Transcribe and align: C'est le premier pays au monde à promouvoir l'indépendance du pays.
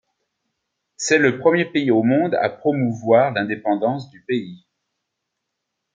C'est 0.97 1.19
le 1.19 1.37
premier 1.37 1.65
pays 1.65 1.91
au 1.91 2.01
monde 2.01 2.33
à 2.33 2.49
promouvoir 2.49 3.29
l'indépendance 3.33 4.09
du 4.09 4.19
pays. 4.21 4.65